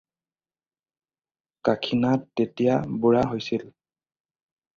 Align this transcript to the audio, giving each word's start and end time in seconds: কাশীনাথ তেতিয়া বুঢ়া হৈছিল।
কাশীনাথ 1.65 2.21
তেতিয়া 2.35 2.75
বুঢ়া 3.01 3.23
হৈছিল। 3.31 3.63